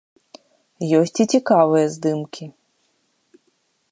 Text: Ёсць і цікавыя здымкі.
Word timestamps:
Ёсць 0.99 1.19
і 1.25 1.27
цікавыя 1.35 1.91
здымкі. 1.97 2.45